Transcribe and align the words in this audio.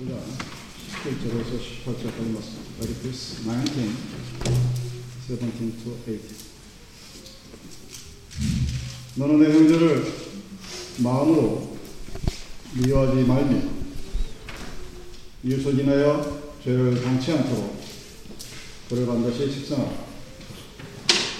우리가 0.00 0.16
17절에서 1.02 1.58
18절까지 1.58 2.30
말씀. 2.32 2.52
Leviticus 2.80 3.42
19, 3.44 3.92
17 5.26 5.82
to 5.82 5.96
18. 6.06 6.20
너는 9.16 9.40
내 9.40 9.52
형제를 9.52 10.06
마음으로 10.98 11.76
미워하지 12.74 13.22
말며 13.24 13.60
이웃을 15.42 15.80
인하여 15.80 16.42
죄를 16.62 17.02
당치 17.02 17.32
않도록 17.32 17.82
그를 18.88 19.04
반드시 19.04 19.50
식상하라. 19.50 19.90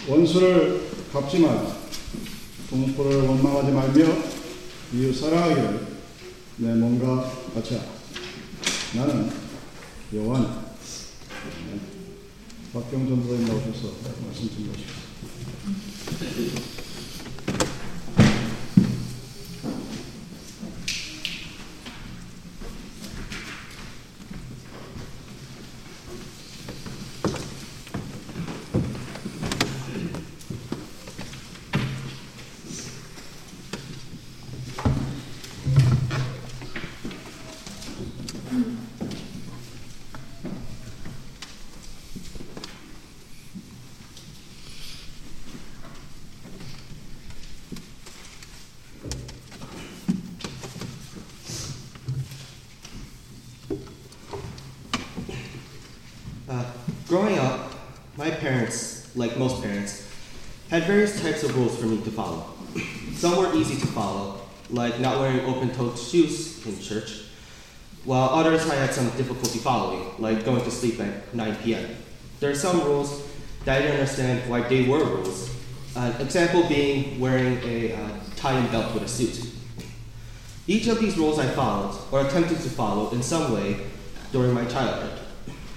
원수를 0.09 0.89
갚지 1.13 1.39
말라. 1.39 1.77
동포를 2.71 3.23
원망하지 3.23 3.71
말며 3.71 4.05
이웃 4.95 5.13
사랑하기를 5.13 5.87
내 6.57 6.75
몸과 6.75 7.33
같이 7.55 7.75
하라. 7.77 7.98
나는 8.99 9.31
여호와는 10.13 10.49
박경전 12.73 13.23
부인 13.23 13.47
나오셔서 13.47 13.93
말씀 14.25 14.49
좀 14.49 14.75
해주십시오. 14.75 16.88
Like 59.19 59.37
most 59.37 59.63
parents, 59.63 60.09
had 60.71 60.85
various 60.85 61.21
types 61.21 61.43
of 61.43 61.57
rules 61.57 61.77
for 61.79 61.87
me 61.87 62.01
to 62.03 62.11
follow. 62.11 62.45
Some 63.15 63.37
were 63.37 63.55
easy 63.55 63.79
to 63.81 63.87
follow, 63.89 64.41
like 64.71 65.01
not 65.01 65.19
wearing 65.19 65.41
open 65.41 65.71
toed 65.71 65.99
shoes 65.99 66.65
in 66.67 66.79
church, 66.81 67.25
while 68.05 68.29
others 68.29 68.69
I 68.71 68.77
had 68.77 68.95
some 68.95 69.11
difficulty 69.17 69.59
following, 69.59 70.15
like 70.19 70.45
going 70.45 70.63
to 70.63 70.71
sleep 70.71 71.01
at 71.01 71.35
9 71.35 71.57
p.m. 71.57 71.97
There 72.39 72.51
are 72.51 72.55
some 72.55 72.81
rules 72.83 73.27
that 73.65 73.79
I 73.79 73.81
didn't 73.81 73.97
understand 73.97 74.49
why 74.49 74.63
they 74.63 74.89
were 74.89 75.05
rules. 75.05 75.51
An 75.97 76.21
example 76.21 76.69
being 76.69 77.19
wearing 77.19 77.59
a 77.65 77.95
uh, 77.95 78.11
tie 78.37 78.53
and 78.53 78.71
belt 78.71 78.95
with 78.95 79.03
a 79.03 79.09
suit. 79.09 79.51
Each 80.69 80.87
of 80.87 81.01
these 81.01 81.19
rules 81.19 81.39
I 81.39 81.49
followed, 81.49 81.99
or 82.13 82.21
attempted 82.21 82.61
to 82.61 82.69
follow 82.69 83.11
in 83.11 83.23
some 83.23 83.53
way 83.53 83.87
during 84.33 84.53
my 84.53 84.65
childhood. 84.67 85.19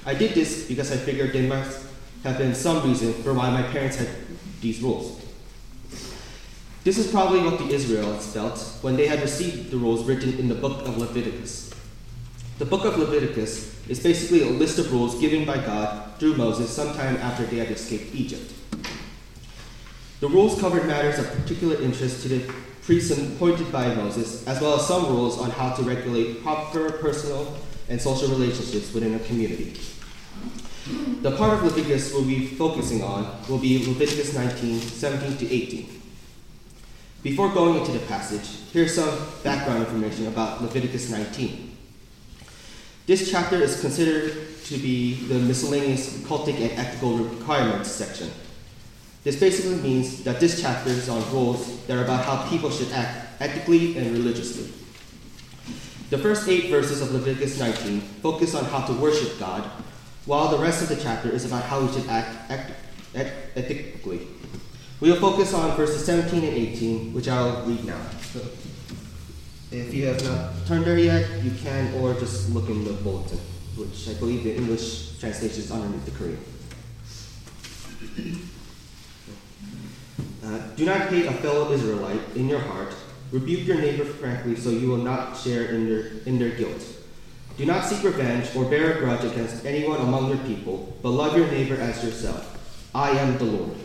I 0.06 0.14
did 0.14 0.34
this 0.34 0.68
because 0.68 0.92
I 0.92 0.98
figured 0.98 1.32
they 1.34 1.48
must 1.48 1.91
have 2.24 2.38
been 2.38 2.54
some 2.54 2.88
reason 2.88 3.14
for 3.24 3.34
why 3.34 3.50
my 3.50 3.64
parents 3.64 3.98
had 3.98 4.10
these 4.62 4.82
rules. 4.82 5.20
This 6.84 6.98
is 6.98 7.12
probably 7.12 7.42
what 7.42 7.60
the 7.60 7.70
Israelites 7.70 8.34
felt 8.34 8.60
when 8.82 8.96
they 8.96 9.08
had 9.08 9.22
received 9.22 9.72
the 9.72 9.78
rules 9.78 10.04
written 10.04 10.38
in 10.40 10.48
the 10.48 10.56
book 10.56 10.88
of 10.88 10.98
Leviticus. 10.98 11.72
The 12.58 12.66
book 12.66 12.86
of 12.86 12.98
Leviticus 12.98 13.88
is 13.88 14.00
basically 14.00 14.44
a 14.44 14.52
list 14.52 14.80
of 14.80 14.92
rules 14.92 15.20
given 15.20 15.46
by 15.46 15.58
God 15.58 16.20
through 16.20 16.36
Moses 16.36 16.70
sometime 16.70 17.18
after 17.18 17.44
they 17.46 17.58
had 17.58 17.70
escaped 17.70 18.14
Egypt. 18.14 18.54
The 20.20 20.28
rules 20.28 20.60
covered 20.60 20.86
matters 20.86 21.18
of 21.18 21.32
particular 21.32 21.82
interest 21.82 22.22
to 22.24 22.30
the 22.30 22.54
priests 22.84 23.18
appointed 23.18 23.72
by 23.72 23.94
Moses, 23.96 24.48
as 24.48 24.62
well 24.62 24.76
as 24.76 24.88
some 24.88 25.08
rules 25.08 25.40
on 25.40 25.50
how 25.52 25.74
to 25.74 25.84
regulate 25.84 26.44
proper 26.44 26.92
personal 26.92 27.58
and 27.90 28.02
social 28.02 28.30
relationships 28.30 28.94
within 28.94 29.16
a 29.16 29.20
community. 29.20 29.80
The 31.22 31.36
part 31.38 31.54
of 31.54 31.64
Leviticus 31.64 32.14
we'll 32.14 32.26
be 32.26 32.48
focusing 32.48 33.04
on 33.04 33.44
will 33.48 33.60
be 33.60 33.86
Leviticus 33.86 34.34
19, 34.34 34.80
17 34.80 35.38
to 35.38 35.54
18. 35.54 36.02
Before 37.24 37.50
going 37.50 37.80
into 37.80 37.92
the 37.92 38.06
passage, 38.08 38.50
here's 38.74 38.96
some 38.96 39.16
background 39.44 39.84
information 39.84 40.28
about 40.28 40.62
Leviticus 40.62 41.12
19. 41.12 41.78
This 43.06 43.30
chapter 43.30 43.58
is 43.58 43.80
considered 43.82 44.56
to 44.66 44.78
be 44.78 45.14
the 45.28 45.36
miscellaneous 45.36 46.18
cultic 46.24 46.56
and 46.56 46.72
ethical 46.80 47.18
requirements 47.18 47.92
section. 47.92 48.32
This 49.24 49.40
basically 49.40 49.76
means 49.78 50.24
that 50.24 50.40
this 50.40 50.62
chapter 50.62 50.90
is 50.90 51.10
on 51.10 51.22
rules 51.32 51.86
that 51.86 51.98
are 51.98 52.04
about 52.04 52.26
how 52.26 52.50
people 52.50 52.72
should 52.72 52.92
act 52.92 53.42
ethically 53.42 53.98
and 53.98 54.12
religiously. 54.12 54.72
The 56.10 56.18
first 56.18 56.48
eight 56.48 56.70
verses 56.72 57.02
of 57.02 57.12
Leviticus 57.12 57.60
19 57.60 58.02
focus 58.22 58.56
on 58.56 58.66
how 58.66 58.86
to 58.88 58.94
worship 58.94 59.40
God, 59.40 59.70
while 60.26 60.50
the 60.50 60.58
rest 60.58 60.84
of 60.84 60.90
the 60.90 60.96
chapter 60.96 61.30
is 61.30 61.46
about 61.46 61.64
how 61.64 61.82
we 61.82 61.92
should 61.92 62.08
act, 62.10 62.52
act 62.52 62.72
eth- 63.16 63.58
ethically. 63.58 64.28
We 65.00 65.12
will 65.12 65.20
focus 65.20 65.54
on 65.54 65.76
verses 65.76 66.06
17 66.06 66.44
and 66.44 66.54
18, 66.54 67.14
which 67.14 67.28
I'll 67.28 67.66
read 67.66 67.84
now. 67.86 68.02
So, 68.34 68.40
if 69.72 69.94
you 69.94 70.06
have 70.08 70.24
not 70.24 70.68
turned 70.68 70.86
there 70.86 70.98
yet, 70.98 71.42
you 71.44 71.52
can, 71.52 71.94
or 71.96 72.14
just 72.14 72.50
look 72.52 72.70
in 72.70 72.84
the 72.84 72.94
bulletin, 72.94 73.40
which 73.76 74.10
I 74.10 74.14
believe 74.20 74.44
the 74.44 74.56
English 74.56 75.18
translation 75.20 75.60
is 75.60 75.72
underneath 75.72 76.06
the 76.06 76.12
Korean. 76.12 76.40
Uh, 80.44 80.58
do 80.76 80.86
not 80.86 81.10
hate 81.10 81.26
a 81.26 81.34
fellow 81.34 81.72
Israelite 81.72 82.22
in 82.36 82.50
your 82.50 82.60
heart. 82.60 82.94
Rebuke 83.32 83.66
your 83.66 83.78
neighbor 83.78 84.04
frankly 84.04 84.56
so 84.56 84.70
you 84.70 84.90
will 84.90 84.98
not 84.98 85.38
share 85.38 85.66
in 85.66 86.22
in 86.26 86.38
their 86.38 86.50
guilt. 86.50 86.84
Do 87.58 87.66
not 87.66 87.86
seek 87.86 88.04
revenge 88.04 88.56
or 88.56 88.66
bear 88.66 88.98
a 88.98 89.00
grudge 89.00 89.24
against 89.24 89.66
anyone 89.66 90.00
among 90.02 90.30
your 90.30 90.38
people, 90.46 90.98
but 91.02 91.10
love 91.10 91.38
your 91.38 91.48
neighbor 91.48 91.76
as 91.76 92.04
yourself. 92.04 92.58
I 92.96 93.12
am 93.12 93.38
the 93.38 93.46
Lord. 93.46 93.78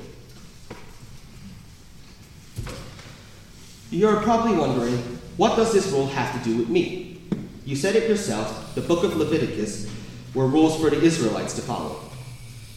You're 3.91 4.21
probably 4.23 4.57
wondering, 4.57 4.97
what 5.37 5.57
does 5.57 5.73
this 5.73 5.91
rule 5.93 6.07
have 6.09 6.33
to 6.37 6.49
do 6.49 6.57
with 6.57 6.69
me? 6.69 7.21
You 7.65 7.77
said 7.77 7.97
it 7.97 8.09
yourself, 8.09 8.75
the 8.75 8.81
book 8.81 9.05
of 9.05 9.17
Leviticus 9.17 9.91
were 10.35 10.47
rules 10.47 10.81
for 10.81 10.91
the 10.91 11.01
Israelites 11.01 11.55
to 11.55 11.63
follow. 11.63 12.01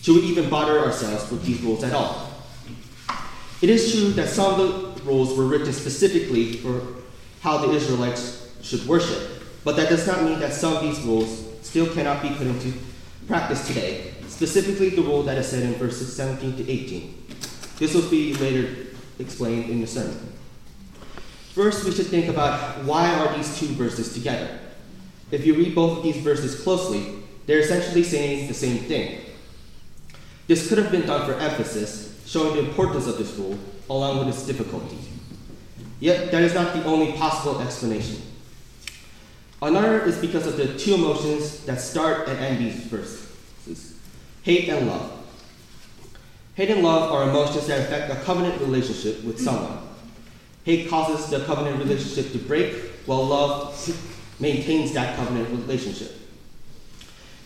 Should 0.01 0.15
we 0.15 0.21
even 0.23 0.49
bother 0.49 0.79
ourselves 0.79 1.29
with 1.31 1.43
these 1.43 1.61
rules 1.61 1.83
at 1.83 1.93
all? 1.93 2.31
It 3.61 3.69
is 3.69 3.91
true 3.91 4.11
that 4.11 4.29
some 4.29 4.59
of 4.59 4.95
the 4.95 5.03
rules 5.03 5.37
were 5.37 5.45
written 5.45 5.73
specifically 5.73 6.53
for 6.53 6.81
how 7.41 7.57
the 7.57 7.73
Israelites 7.73 8.51
should 8.61 8.85
worship, 8.87 9.28
but 9.63 9.75
that 9.75 9.89
does 9.89 10.07
not 10.07 10.23
mean 10.23 10.39
that 10.39 10.53
some 10.53 10.75
of 10.75 10.81
these 10.81 10.99
rules 11.01 11.45
still 11.61 11.87
cannot 11.93 12.21
be 12.21 12.29
put 12.29 12.47
into 12.47 12.73
practice 13.27 13.67
today, 13.67 14.13
specifically 14.27 14.89
the 14.89 15.01
rule 15.01 15.23
that 15.23 15.37
is 15.37 15.47
said 15.47 15.63
in 15.63 15.73
verses 15.75 16.15
17 16.15 16.57
to 16.57 16.71
18. 16.71 17.25
This 17.77 17.93
will 17.93 18.09
be 18.09 18.33
later 18.35 18.87
explained 19.19 19.69
in 19.69 19.81
the 19.81 19.87
sermon. 19.87 20.17
First, 21.53 21.83
we 21.83 21.91
should 21.91 22.07
think 22.07 22.27
about 22.27 22.83
why 22.85 23.13
are 23.13 23.35
these 23.35 23.59
two 23.59 23.67
verses 23.67 24.13
together? 24.13 24.59
If 25.31 25.45
you 25.45 25.55
read 25.55 25.75
both 25.75 25.97
of 25.97 26.03
these 26.03 26.17
verses 26.17 26.59
closely, 26.61 27.19
they're 27.45 27.59
essentially 27.59 28.03
saying 28.03 28.47
the 28.47 28.53
same 28.53 28.77
thing. 28.79 29.21
This 30.47 30.69
could 30.69 30.77
have 30.77 30.91
been 30.91 31.05
done 31.05 31.25
for 31.25 31.33
emphasis, 31.33 32.19
showing 32.25 32.53
the 32.53 32.69
importance 32.69 33.07
of 33.07 33.17
this 33.17 33.35
rule, 33.35 33.59
along 33.89 34.19
with 34.19 34.29
its 34.29 34.45
difficulty. 34.45 34.97
Yet, 35.99 36.31
that 36.31 36.41
is 36.43 36.53
not 36.53 36.73
the 36.73 36.83
only 36.85 37.11
possible 37.13 37.59
explanation. 37.61 38.21
Another 39.61 40.03
is 40.05 40.17
because 40.19 40.47
of 40.47 40.57
the 40.57 40.77
two 40.77 40.93
emotions 40.93 41.65
that 41.65 41.81
start 41.81 42.27
and 42.29 42.39
end 42.39 42.59
these 42.59 42.75
verses 42.85 43.29
hate 44.43 44.69
and 44.69 44.87
love. 44.87 45.11
Hate 46.55 46.71
and 46.71 46.83
love 46.83 47.11
are 47.11 47.29
emotions 47.29 47.67
that 47.67 47.81
affect 47.81 48.11
a 48.11 48.15
covenant 48.25 48.59
relationship 48.61 49.23
with 49.23 49.39
someone. 49.39 49.77
Hate 50.63 50.89
causes 50.89 51.29
the 51.29 51.45
covenant 51.45 51.77
relationship 51.77 52.31
to 52.31 52.39
break, 52.39 52.73
while 53.05 53.25
love 53.25 53.75
maintains 54.39 54.91
that 54.93 55.15
covenant 55.15 55.49
relationship. 55.49 56.15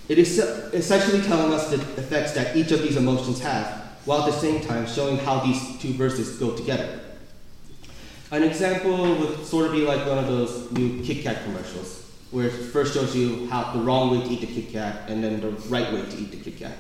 It 0.07 0.17
is 0.17 0.39
essentially 0.39 1.21
telling 1.21 1.53
us 1.53 1.69
the 1.69 1.75
effects 2.01 2.33
that 2.33 2.55
each 2.55 2.71
of 2.71 2.81
these 2.81 2.97
emotions 2.97 3.39
have, 3.41 3.67
while 4.05 4.19
at 4.23 4.31
the 4.31 4.39
same 4.39 4.61
time 4.61 4.85
showing 4.87 5.17
how 5.17 5.39
these 5.39 5.77
two 5.79 5.93
verses 5.93 6.37
go 6.37 6.55
together. 6.55 6.99
An 8.31 8.43
example 8.43 9.15
would 9.15 9.45
sort 9.45 9.67
of 9.67 9.71
be 9.73 9.85
like 9.85 10.07
one 10.07 10.17
of 10.17 10.27
those 10.27 10.71
new 10.71 11.03
Kit 11.03 11.23
Kat 11.23 11.43
commercials, 11.43 12.02
where 12.33 12.47
it 12.47 12.51
first 12.51 12.95
shows 12.95 13.15
you 13.15 13.47
how 13.47 13.71
the 13.73 13.79
wrong 13.79 14.09
way 14.09 14.25
to 14.25 14.33
eat 14.33 14.41
the 14.41 14.47
Kit 14.47 14.73
Kat 14.73 15.07
and 15.07 15.23
then 15.23 15.39
the 15.39 15.51
right 15.69 15.93
way 15.93 16.01
to 16.01 16.17
eat 16.17 16.31
the 16.31 16.37
Kit 16.37 16.57
Kat. 16.57 16.77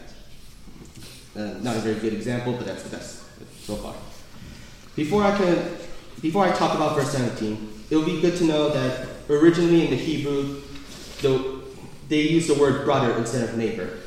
Uh, 1.35 1.59
not 1.61 1.75
a 1.75 1.79
very 1.79 1.99
good 1.99 2.13
example, 2.13 2.53
but 2.53 2.65
that's 2.65 2.81
the 2.81 2.89
best 2.89 3.23
so 3.63 3.75
far. 3.75 3.93
Before 4.95 5.23
I 5.23 5.37
can, 5.37 5.77
before 6.21 6.45
I 6.45 6.51
talk 6.51 6.75
about 6.75 6.95
verse 6.95 7.11
17, 7.11 7.85
it 7.91 7.95
would 7.95 8.07
be 8.07 8.19
good 8.19 8.35
to 8.37 8.45
know 8.45 8.69
that 8.69 9.07
originally 9.29 9.85
in 9.85 9.91
the 9.91 9.95
Hebrew, 9.95 10.61
the 11.21 11.61
they 12.09 12.21
used 12.21 12.49
the 12.49 12.59
word 12.59 12.83
brother 12.83 13.15
instead 13.17 13.47
of 13.47 13.55
neighbor. 13.55 13.99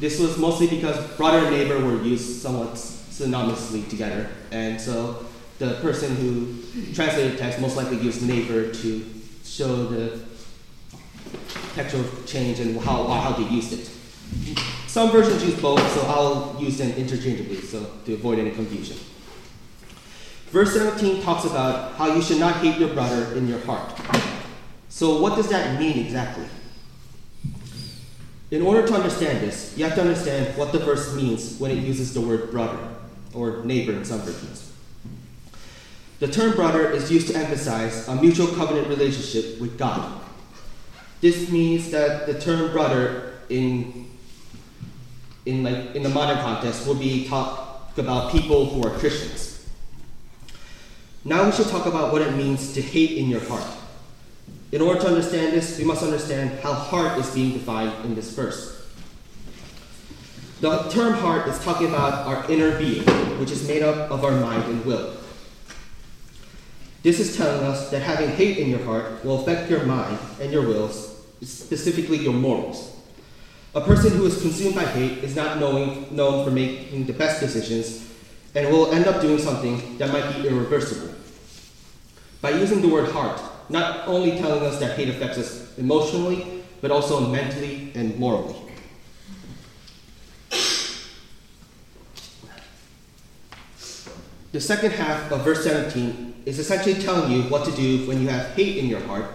This 0.00 0.18
was 0.18 0.38
mostly 0.38 0.66
because 0.66 0.96
brother 1.16 1.38
and 1.38 1.50
neighbor 1.50 1.78
were 1.84 2.02
used 2.02 2.42
somewhat 2.42 2.74
synonymously 2.74 3.88
together, 3.88 4.28
and 4.50 4.80
so 4.80 5.26
the 5.58 5.74
person 5.74 6.16
who 6.16 6.56
translated 6.94 7.34
the 7.34 7.38
text 7.38 7.60
most 7.60 7.76
likely 7.76 7.98
used 7.98 8.22
neighbor 8.22 8.72
to 8.72 9.04
show 9.44 9.86
the 9.86 10.20
textual 11.74 12.04
change 12.26 12.60
and 12.60 12.78
how, 12.80 13.06
how 13.06 13.32
they 13.32 13.48
used 13.48 13.72
it. 13.72 13.90
Some 14.86 15.10
versions 15.10 15.44
use 15.44 15.60
both, 15.60 15.80
so 15.92 16.02
I'll 16.06 16.56
use 16.60 16.78
them 16.78 16.90
interchangeably 16.92 17.56
so 17.56 17.90
to 18.06 18.14
avoid 18.14 18.38
any 18.38 18.50
confusion. 18.50 18.96
Verse 20.46 20.72
17 20.72 21.22
talks 21.22 21.44
about 21.44 21.94
how 21.96 22.14
you 22.14 22.22
should 22.22 22.38
not 22.38 22.56
hate 22.56 22.78
your 22.78 22.90
brother 22.94 23.34
in 23.34 23.48
your 23.48 23.58
heart. 23.60 23.92
So, 24.88 25.20
what 25.20 25.34
does 25.34 25.48
that 25.48 25.80
mean 25.80 25.98
exactly? 25.98 26.46
In 28.52 28.62
order 28.62 28.86
to 28.86 28.94
understand 28.94 29.40
this, 29.40 29.76
you 29.76 29.84
have 29.84 29.96
to 29.96 30.02
understand 30.02 30.56
what 30.56 30.70
the 30.70 30.78
verse 30.78 31.12
means 31.16 31.58
when 31.58 31.72
it 31.72 31.78
uses 31.78 32.14
the 32.14 32.20
word 32.20 32.52
brother 32.52 32.78
or 33.32 33.64
neighbor 33.64 33.92
in 33.92 34.04
some 34.04 34.20
versions. 34.20 34.72
The 36.20 36.28
term 36.28 36.52
brother 36.52 36.88
is 36.92 37.10
used 37.10 37.26
to 37.28 37.36
emphasize 37.36 38.06
a 38.06 38.14
mutual 38.14 38.46
covenant 38.46 38.86
relationship 38.86 39.60
with 39.60 39.76
God. 39.76 40.20
This 41.24 41.48
means 41.48 41.90
that 41.90 42.26
the 42.26 42.38
term 42.38 42.70
brother 42.70 43.32
in 43.48 44.10
in 45.46 45.62
like 45.62 45.94
in 45.94 46.02
the 46.02 46.10
modern 46.10 46.36
context 46.36 46.86
will 46.86 46.96
be 46.96 47.26
talk 47.26 47.96
about 47.96 48.30
people 48.30 48.66
who 48.66 48.86
are 48.86 48.90
Christians. 48.98 49.66
Now 51.24 51.46
we 51.46 51.52
should 51.52 51.68
talk 51.68 51.86
about 51.86 52.12
what 52.12 52.20
it 52.20 52.34
means 52.36 52.74
to 52.74 52.82
hate 52.82 53.12
in 53.12 53.30
your 53.30 53.40
heart. 53.40 53.64
In 54.70 54.82
order 54.82 55.00
to 55.00 55.06
understand 55.06 55.54
this, 55.54 55.78
we 55.78 55.84
must 55.86 56.02
understand 56.02 56.60
how 56.60 56.74
heart 56.74 57.18
is 57.18 57.30
being 57.30 57.54
defined 57.54 58.04
in 58.04 58.14
this 58.14 58.30
verse. 58.32 58.86
The 60.60 60.90
term 60.90 61.14
heart 61.14 61.48
is 61.48 61.58
talking 61.64 61.86
about 61.86 62.26
our 62.26 62.50
inner 62.52 62.78
being, 62.78 63.04
which 63.40 63.50
is 63.50 63.66
made 63.66 63.82
up 63.82 64.10
of 64.10 64.26
our 64.26 64.38
mind 64.38 64.64
and 64.64 64.84
will. 64.84 65.16
This 67.02 67.18
is 67.18 67.34
telling 67.34 67.64
us 67.64 67.88
that 67.88 68.00
having 68.00 68.28
hate 68.28 68.58
in 68.58 68.68
your 68.68 68.84
heart 68.84 69.24
will 69.24 69.40
affect 69.40 69.70
your 69.70 69.84
mind 69.84 70.18
and 70.38 70.52
your 70.52 70.66
wills, 70.66 71.13
specifically 71.44 72.18
your 72.18 72.32
morals. 72.32 72.94
A 73.74 73.80
person 73.80 74.12
who 74.12 74.26
is 74.26 74.40
consumed 74.40 74.74
by 74.74 74.84
hate 74.84 75.24
is 75.24 75.34
not 75.34 75.58
knowing, 75.58 76.14
known 76.14 76.44
for 76.44 76.50
making 76.50 77.06
the 77.06 77.12
best 77.12 77.40
decisions 77.40 78.08
and 78.54 78.68
will 78.68 78.92
end 78.92 79.06
up 79.06 79.20
doing 79.20 79.38
something 79.38 79.98
that 79.98 80.12
might 80.12 80.36
be 80.36 80.48
irreversible. 80.48 81.12
By 82.40 82.50
using 82.50 82.80
the 82.82 82.88
word 82.88 83.10
heart, 83.10 83.40
not 83.68 84.06
only 84.06 84.38
telling 84.38 84.62
us 84.62 84.78
that 84.78 84.96
hate 84.96 85.08
affects 85.08 85.38
us 85.38 85.76
emotionally, 85.78 86.62
but 86.80 86.90
also 86.90 87.26
mentally 87.28 87.90
and 87.94 88.16
morally. 88.18 88.56
The 94.52 94.60
second 94.60 94.92
half 94.92 95.32
of 95.32 95.40
verse 95.40 95.64
17 95.64 96.44
is 96.46 96.60
essentially 96.60 96.94
telling 97.02 97.32
you 97.32 97.42
what 97.44 97.64
to 97.64 97.72
do 97.72 98.06
when 98.06 98.22
you 98.22 98.28
have 98.28 98.54
hate 98.54 98.76
in 98.76 98.86
your 98.86 99.00
heart 99.00 99.26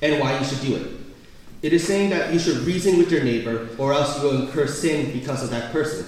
and 0.00 0.18
why 0.18 0.36
you 0.36 0.44
should 0.44 0.60
do 0.60 0.74
it. 0.74 1.01
It 1.62 1.72
is 1.72 1.86
saying 1.86 2.10
that 2.10 2.32
you 2.32 2.40
should 2.40 2.58
reason 2.58 2.98
with 2.98 3.10
your 3.12 3.22
neighbor, 3.22 3.68
or 3.78 3.92
else 3.92 4.16
you 4.16 4.28
will 4.28 4.42
incur 4.42 4.66
sin 4.66 5.12
because 5.12 5.44
of 5.44 5.50
that 5.50 5.72
person. 5.72 6.04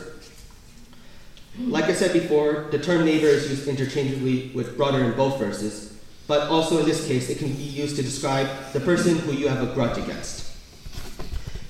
Like 1.56 1.84
I 1.84 1.94
said 1.94 2.12
before, 2.12 2.66
the 2.72 2.78
term 2.80 3.04
neighbor 3.04 3.28
is 3.28 3.48
used 3.48 3.68
interchangeably 3.68 4.50
with 4.52 4.76
brother 4.76 5.04
in 5.04 5.12
both 5.12 5.38
verses, 5.38 5.96
but 6.26 6.48
also 6.48 6.78
in 6.78 6.86
this 6.86 7.06
case, 7.06 7.30
it 7.30 7.38
can 7.38 7.52
be 7.52 7.62
used 7.62 7.94
to 7.96 8.02
describe 8.02 8.48
the 8.72 8.80
person 8.80 9.16
who 9.18 9.32
you 9.32 9.46
have 9.46 9.62
a 9.62 9.72
grudge 9.72 9.96
against. 9.96 10.50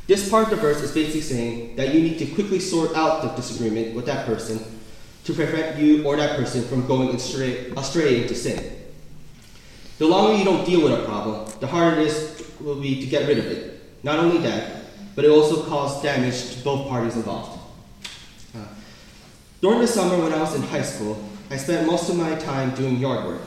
This 0.07 0.31
part 0.31 0.45
of 0.45 0.51
the 0.51 0.57
verse 0.57 0.81
is 0.81 0.93
basically 0.93 1.21
saying 1.21 1.77
that 1.77 1.95
you 1.95 2.01
need 2.01 2.19
to 2.21 2.27
quickly 2.27 2.61
sort 2.61 2.97
out 2.97 3.23
the 3.23 3.29
disagreement 3.37 3.95
with 3.95 4.07
that 4.07 4.25
person 4.25 4.61
to 5.25 5.33
prevent 5.35 5.79
you 5.79 6.05
or 6.07 6.17
that 6.17 6.37
person 6.37 6.63
from 6.65 6.87
going 6.87 7.15
astray, 7.15 7.71
astray 7.77 8.23
into 8.23 8.35
sin. 8.35 8.73
The 9.99 10.07
longer 10.07 10.37
you 10.37 10.45
don't 10.45 10.65
deal 10.65 10.83
with 10.83 10.93
a 10.99 11.05
problem, 11.05 11.51
the 11.61 11.67
harder 11.67 12.01
it 12.01 12.07
is 12.07 12.53
will 12.61 12.81
be 12.81 13.01
to 13.01 13.07
get 13.07 13.29
rid 13.29 13.39
of 13.39 13.47
it. 13.47 13.74
Not 14.05 14.19
only 14.19 14.37
that, 14.43 14.85
but 15.17 15.25
it 15.25 15.31
also 15.31 15.65
caused 15.65 16.03
damage 16.03 16.55
to 16.55 16.62
both 16.62 16.89
parties 16.89 17.17
involved. 17.17 17.59
Uh, 18.55 18.59
during 19.62 19.81
the 19.81 19.87
summer 19.87 20.23
when 20.23 20.31
I 20.31 20.41
was 20.41 20.55
in 20.55 20.62
high 20.62 20.83
school, 20.83 21.25
I 21.51 21.56
spent 21.56 21.87
most 21.87 22.11
of 22.11 22.17
my 22.17 22.35
time 22.35 22.75
doing 22.75 22.99
yard 22.99 23.27
work. 23.27 23.41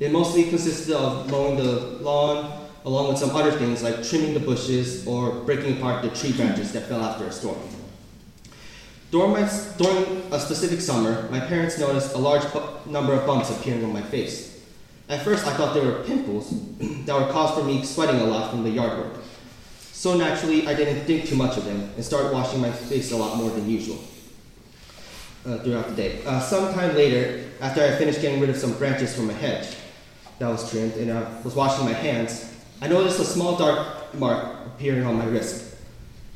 It 0.00 0.10
mostly 0.10 0.44
consisted 0.44 0.96
of 0.96 1.30
mowing 1.30 1.58
the 1.58 1.80
lawn, 2.00 2.66
along 2.86 3.08
with 3.08 3.18
some 3.18 3.36
other 3.36 3.52
things 3.52 3.82
like 3.82 4.02
trimming 4.02 4.32
the 4.32 4.40
bushes 4.40 5.06
or 5.06 5.32
breaking 5.44 5.76
apart 5.76 6.02
the 6.02 6.08
tree 6.08 6.32
branches 6.32 6.72
that 6.72 6.86
fell 6.86 7.04
after 7.04 7.26
a 7.26 7.32
storm. 7.32 7.58
During, 9.10 9.32
my, 9.32 9.50
during 9.76 10.22
a 10.32 10.40
specific 10.40 10.80
summer, 10.80 11.28
my 11.30 11.40
parents 11.40 11.78
noticed 11.78 12.14
a 12.14 12.18
large 12.18 12.44
number 12.86 13.12
of 13.12 13.26
bumps 13.26 13.50
appearing 13.50 13.84
on 13.84 13.92
my 13.92 14.02
face. 14.02 14.64
At 15.10 15.22
first, 15.22 15.46
I 15.46 15.52
thought 15.54 15.74
they 15.74 15.84
were 15.84 16.04
pimples 16.04 16.54
that 17.04 17.14
were 17.14 17.30
caused 17.30 17.54
from 17.54 17.66
me 17.66 17.84
sweating 17.84 18.20
a 18.22 18.24
lot 18.24 18.50
from 18.50 18.62
the 18.62 18.70
yard 18.70 18.98
work. 18.98 19.20
So 20.00 20.16
naturally, 20.16 20.66
I 20.66 20.72
didn't 20.72 21.04
think 21.04 21.26
too 21.26 21.36
much 21.36 21.58
of 21.58 21.66
them 21.66 21.90
and 21.94 22.02
started 22.02 22.32
washing 22.32 22.58
my 22.58 22.72
face 22.72 23.12
a 23.12 23.18
lot 23.18 23.36
more 23.36 23.50
than 23.50 23.68
usual 23.68 23.98
uh, 25.44 25.58
throughout 25.58 25.88
the 25.88 25.94
day. 25.94 26.24
Uh, 26.24 26.40
sometime 26.40 26.94
later, 26.96 27.44
after 27.60 27.84
I 27.84 27.96
finished 27.96 28.22
getting 28.22 28.40
rid 28.40 28.48
of 28.48 28.56
some 28.56 28.72
branches 28.78 29.14
from 29.14 29.28
a 29.28 29.34
hedge 29.34 29.76
that 30.38 30.48
was 30.48 30.70
trimmed 30.70 30.94
and 30.94 31.12
I 31.12 31.42
was 31.42 31.54
washing 31.54 31.84
my 31.84 31.92
hands, 31.92 32.50
I 32.80 32.88
noticed 32.88 33.20
a 33.20 33.26
small 33.26 33.58
dark 33.58 34.14
mark 34.14 34.68
appearing 34.68 35.04
on 35.04 35.18
my 35.18 35.26
wrist. 35.26 35.76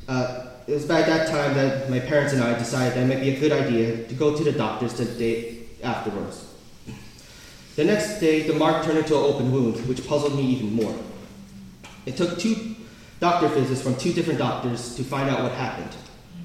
Uh, 0.07 0.45
it 0.67 0.73
was 0.73 0.85
by 0.85 1.01
that 1.01 1.27
time 1.27 1.55
that 1.55 1.89
my 1.89 1.99
parents 1.99 2.33
and 2.33 2.43
I 2.43 2.55
decided 2.59 2.93
that 2.93 3.01
it 3.01 3.07
might 3.07 3.21
be 3.21 3.35
a 3.35 3.39
good 3.39 3.51
idea 3.51 4.07
to 4.07 4.13
go 4.13 4.37
to 4.37 4.43
the 4.43 4.51
doctors 4.51 4.93
the 4.93 5.05
day 5.05 5.63
afterwards. 5.83 6.53
The 7.77 7.83
next 7.83 8.19
day, 8.19 8.43
the 8.43 8.53
mark 8.53 8.85
turned 8.85 8.99
into 8.99 9.17
an 9.17 9.23
open 9.23 9.51
wound, 9.51 9.87
which 9.87 10.05
puzzled 10.07 10.35
me 10.35 10.43
even 10.43 10.71
more. 10.71 10.95
It 12.05 12.15
took 12.15 12.37
two 12.37 12.74
doctor 13.19 13.47
visits 13.47 13.81
from 13.81 13.95
two 13.95 14.13
different 14.13 14.39
doctors 14.39 14.95
to 14.95 15.03
find 15.03 15.29
out 15.29 15.43
what 15.43 15.51
happened. 15.53 15.95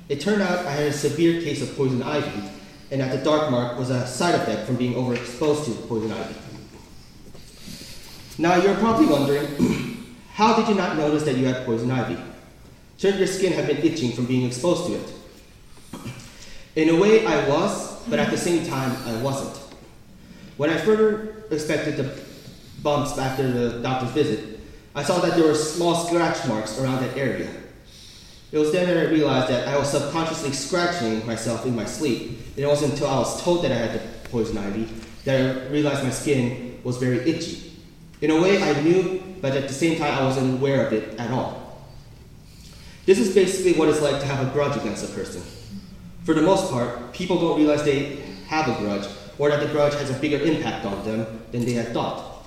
It 0.08 0.20
turned 0.20 0.42
out 0.42 0.66
I 0.66 0.72
had 0.72 0.86
a 0.86 0.92
severe 0.92 1.40
case 1.40 1.62
of 1.62 1.76
poison 1.76 2.02
ivy, 2.02 2.48
and 2.90 3.00
that 3.00 3.16
the 3.16 3.22
dark 3.24 3.50
mark 3.50 3.78
was 3.78 3.90
a 3.90 4.06
side 4.06 4.34
effect 4.34 4.66
from 4.66 4.76
being 4.76 4.94
overexposed 4.94 5.64
to 5.66 5.72
poison 5.86 6.12
ivy. 6.12 6.34
Now 8.38 8.56
you're 8.56 8.74
probably 8.76 9.06
wondering, 9.06 10.16
how 10.32 10.56
did 10.56 10.68
you 10.68 10.74
not 10.74 10.96
notice 10.96 11.24
that 11.24 11.36
you 11.36 11.46
had 11.46 11.64
poison 11.66 11.90
ivy? 11.90 12.16
Shouldn't 12.96 13.18
your 13.18 13.28
skin 13.28 13.52
have 13.54 13.66
been 13.66 13.78
itching 13.78 14.12
from 14.12 14.26
being 14.26 14.46
exposed 14.46 14.86
to 14.86 14.94
it? 14.94 15.12
In 16.76 16.88
a 16.90 17.00
way, 17.00 17.26
I 17.26 17.48
was, 17.48 18.00
but 18.08 18.18
at 18.18 18.30
the 18.30 18.38
same 18.38 18.66
time, 18.66 18.96
I 19.06 19.20
wasn't. 19.22 19.56
When 20.56 20.70
I 20.70 20.78
further 20.78 21.44
expected 21.50 21.96
the 21.96 22.20
bumps 22.82 23.18
after 23.18 23.50
the 23.50 23.82
doctor's 23.82 24.10
visit, 24.10 24.59
I 24.94 25.02
saw 25.02 25.20
that 25.20 25.36
there 25.36 25.46
were 25.46 25.54
small 25.54 25.94
scratch 25.94 26.46
marks 26.48 26.78
around 26.78 27.02
that 27.02 27.16
area. 27.16 27.48
It 28.52 28.58
was 28.58 28.72
then 28.72 28.88
that 28.88 28.96
I 28.96 29.10
realized 29.10 29.48
that 29.48 29.68
I 29.68 29.78
was 29.78 29.90
subconsciously 29.90 30.52
scratching 30.52 31.24
myself 31.26 31.64
in 31.64 31.76
my 31.76 31.84
sleep. 31.84 32.40
And 32.56 32.58
it 32.58 32.66
wasn't 32.66 32.92
until 32.92 33.06
I 33.06 33.18
was 33.18 33.40
told 33.42 33.62
that 33.62 33.70
I 33.70 33.76
had 33.76 34.00
the 34.00 34.28
poison 34.28 34.58
ivy 34.58 34.88
that 35.24 35.40
I 35.40 35.68
realized 35.68 36.02
my 36.02 36.10
skin 36.10 36.80
was 36.82 36.96
very 36.96 37.18
itchy. 37.18 37.72
In 38.20 38.30
a 38.30 38.40
way, 38.40 38.62
I 38.62 38.80
knew, 38.82 39.22
but 39.40 39.52
at 39.52 39.68
the 39.68 39.74
same 39.74 39.98
time, 39.98 40.12
I 40.12 40.24
wasn't 40.24 40.54
aware 40.54 40.86
of 40.86 40.92
it 40.92 41.18
at 41.18 41.30
all. 41.30 41.86
This 43.06 43.18
is 43.18 43.34
basically 43.34 43.74
what 43.74 43.88
it's 43.88 44.02
like 44.02 44.20
to 44.20 44.26
have 44.26 44.46
a 44.46 44.50
grudge 44.50 44.76
against 44.76 45.04
a 45.04 45.14
person. 45.14 45.42
For 46.24 46.34
the 46.34 46.42
most 46.42 46.70
part, 46.70 47.12
people 47.12 47.38
don't 47.40 47.58
realize 47.58 47.84
they 47.84 48.16
have 48.48 48.68
a 48.68 48.78
grudge 48.80 49.08
or 49.38 49.48
that 49.48 49.60
the 49.60 49.72
grudge 49.72 49.94
has 49.94 50.10
a 50.10 50.14
bigger 50.14 50.38
impact 50.38 50.84
on 50.84 51.02
them 51.04 51.40
than 51.50 51.64
they 51.64 51.72
had 51.72 51.92
thought. 51.92 52.39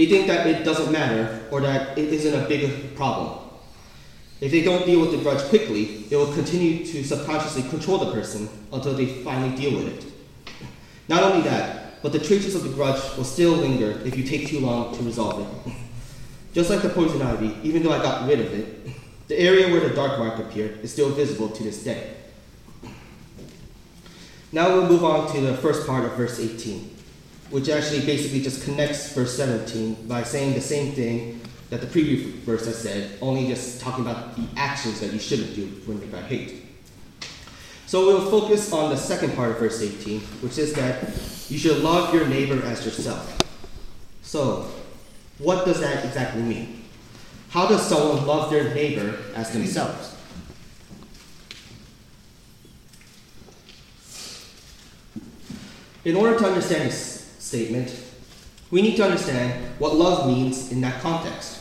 They 0.00 0.06
think 0.06 0.28
that 0.28 0.46
it 0.46 0.64
doesn't 0.64 0.90
matter 0.90 1.46
or 1.50 1.60
that 1.60 1.98
it 1.98 2.10
isn't 2.10 2.32
a 2.32 2.48
big 2.48 2.96
problem. 2.96 3.38
If 4.40 4.50
they 4.50 4.62
don't 4.62 4.86
deal 4.86 4.98
with 4.98 5.10
the 5.10 5.18
grudge 5.18 5.42
quickly, 5.50 6.06
it 6.10 6.16
will 6.16 6.32
continue 6.32 6.86
to 6.86 7.04
subconsciously 7.04 7.64
control 7.64 7.98
the 7.98 8.10
person 8.10 8.48
until 8.72 8.94
they 8.94 9.04
finally 9.04 9.54
deal 9.54 9.76
with 9.76 9.88
it. 9.88 10.10
Not 11.06 11.22
only 11.22 11.42
that, 11.42 12.00
but 12.00 12.12
the 12.12 12.18
traces 12.18 12.54
of 12.54 12.62
the 12.62 12.70
grudge 12.70 12.98
will 13.18 13.24
still 13.24 13.52
linger 13.52 14.00
if 14.06 14.16
you 14.16 14.24
take 14.24 14.48
too 14.48 14.60
long 14.60 14.96
to 14.96 15.02
resolve 15.02 15.66
it. 15.66 15.74
Just 16.54 16.70
like 16.70 16.80
the 16.80 16.88
poison 16.88 17.20
ivy, 17.20 17.54
even 17.62 17.82
though 17.82 17.92
I 17.92 18.02
got 18.02 18.26
rid 18.26 18.40
of 18.40 18.54
it, 18.54 18.88
the 19.28 19.38
area 19.38 19.68
where 19.68 19.86
the 19.86 19.94
dark 19.94 20.18
mark 20.18 20.38
appeared 20.38 20.80
is 20.80 20.90
still 20.90 21.10
visible 21.10 21.50
to 21.50 21.62
this 21.62 21.84
day. 21.84 22.14
Now 24.50 24.72
we'll 24.72 24.88
move 24.88 25.04
on 25.04 25.30
to 25.34 25.42
the 25.42 25.58
first 25.58 25.86
part 25.86 26.06
of 26.06 26.12
verse 26.12 26.40
18 26.40 26.99
which 27.50 27.68
actually 27.68 28.06
basically 28.06 28.40
just 28.40 28.64
connects 28.64 29.12
verse 29.12 29.36
17 29.36 30.06
by 30.06 30.22
saying 30.22 30.54
the 30.54 30.60
same 30.60 30.92
thing 30.92 31.40
that 31.68 31.80
the 31.80 31.86
previous 31.86 32.34
verse 32.44 32.66
has 32.66 32.78
said, 32.78 33.16
only 33.20 33.46
just 33.46 33.80
talking 33.80 34.04
about 34.04 34.36
the 34.36 34.44
actions 34.56 35.00
that 35.00 35.12
you 35.12 35.18
shouldn't 35.18 35.54
do 35.54 35.66
when 35.86 36.00
you 36.00 36.06
got 36.06 36.24
hate. 36.24 36.64
So 37.86 38.06
we'll 38.06 38.30
focus 38.30 38.72
on 38.72 38.90
the 38.90 38.96
second 38.96 39.34
part 39.34 39.50
of 39.50 39.58
verse 39.58 39.82
18, 39.82 40.20
which 40.42 40.58
is 40.58 40.72
that 40.74 41.02
you 41.48 41.58
should 41.58 41.78
love 41.78 42.14
your 42.14 42.26
neighbor 42.26 42.64
as 42.64 42.84
yourself. 42.84 43.36
So, 44.22 44.70
what 45.38 45.64
does 45.64 45.80
that 45.80 46.04
exactly 46.04 46.42
mean? 46.42 46.84
How 47.48 47.66
does 47.66 47.84
someone 47.84 48.26
love 48.26 48.50
their 48.50 48.72
neighbor 48.74 49.18
as 49.34 49.50
themselves? 49.52 50.16
In 56.04 56.14
order 56.14 56.38
to 56.38 56.46
understand 56.46 56.88
this 56.88 57.09
statement, 57.40 57.94
we 58.70 58.82
need 58.82 58.96
to 58.96 59.04
understand 59.04 59.52
what 59.80 59.96
love 59.96 60.28
means 60.28 60.70
in 60.70 60.80
that 60.82 61.00
context. 61.00 61.60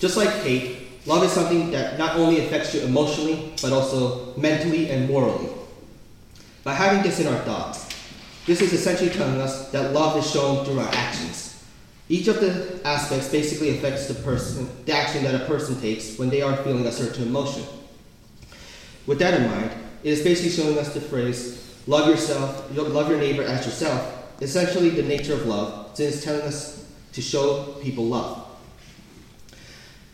Just 0.00 0.16
like 0.16 0.30
hate, 0.42 1.06
love 1.06 1.22
is 1.22 1.30
something 1.30 1.70
that 1.70 1.98
not 1.98 2.16
only 2.16 2.44
affects 2.44 2.74
you 2.74 2.80
emotionally, 2.80 3.52
but 3.62 3.72
also 3.72 4.34
mentally 4.36 4.90
and 4.90 5.08
morally. 5.08 5.48
By 6.64 6.74
having 6.74 7.02
this 7.02 7.20
in 7.20 7.26
our 7.26 7.38
thoughts, 7.40 7.88
this 8.46 8.60
is 8.60 8.72
essentially 8.72 9.10
telling 9.10 9.40
us 9.40 9.70
that 9.70 9.92
love 9.92 10.16
is 10.16 10.30
shown 10.30 10.64
through 10.64 10.80
our 10.80 10.92
actions. 10.92 11.62
Each 12.08 12.28
of 12.28 12.40
the 12.40 12.80
aspects 12.84 13.30
basically 13.30 13.70
affects 13.78 14.08
the 14.08 14.14
person, 14.14 14.68
the 14.84 14.92
action 14.92 15.24
that 15.24 15.34
a 15.34 15.46
person 15.46 15.80
takes 15.80 16.18
when 16.18 16.28
they 16.28 16.42
are 16.42 16.56
feeling 16.56 16.86
a 16.86 16.92
certain 16.92 17.24
emotion. 17.24 17.64
With 19.06 19.18
that 19.20 19.40
in 19.40 19.46
mind, 19.46 19.70
it 20.02 20.10
is 20.10 20.22
basically 20.22 20.50
showing 20.50 20.78
us 20.78 20.92
the 20.92 21.00
phrase, 21.00 21.62
love 21.86 22.08
yourself, 22.08 22.70
love 22.76 23.08
your 23.08 23.18
neighbor 23.18 23.42
as 23.42 23.64
yourself, 23.64 24.23
essentially 24.40 24.90
the 24.90 25.02
nature 25.02 25.34
of 25.34 25.46
love, 25.46 25.96
since 25.96 26.16
it's 26.16 26.24
telling 26.24 26.42
us 26.42 26.92
to 27.12 27.22
show 27.22 27.76
people 27.82 28.06
love. 28.06 28.46